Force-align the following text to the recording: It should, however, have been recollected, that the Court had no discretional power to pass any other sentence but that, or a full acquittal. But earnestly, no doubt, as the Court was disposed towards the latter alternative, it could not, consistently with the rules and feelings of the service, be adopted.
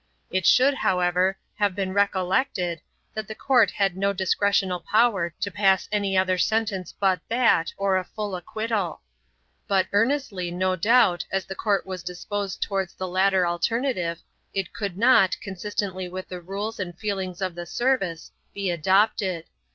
It 0.31 0.47
should, 0.47 0.73
however, 0.73 1.37
have 1.59 1.75
been 1.75 1.93
recollected, 1.93 2.81
that 3.13 3.27
the 3.27 3.35
Court 3.35 3.69
had 3.69 3.95
no 3.95 4.15
discretional 4.15 4.83
power 4.83 5.31
to 5.39 5.51
pass 5.51 5.87
any 5.91 6.17
other 6.17 6.39
sentence 6.39 6.91
but 6.91 7.21
that, 7.29 7.71
or 7.77 7.97
a 7.97 8.03
full 8.03 8.35
acquittal. 8.35 9.01
But 9.67 9.85
earnestly, 9.93 10.49
no 10.49 10.75
doubt, 10.75 11.27
as 11.31 11.45
the 11.45 11.53
Court 11.53 11.85
was 11.85 12.01
disposed 12.01 12.63
towards 12.63 12.95
the 12.95 13.07
latter 13.07 13.45
alternative, 13.45 14.23
it 14.55 14.73
could 14.73 14.97
not, 14.97 15.37
consistently 15.39 16.09
with 16.09 16.29
the 16.29 16.41
rules 16.41 16.79
and 16.79 16.97
feelings 16.97 17.39
of 17.39 17.53
the 17.53 17.67
service, 17.67 18.31
be 18.55 18.71
adopted. 18.71 19.45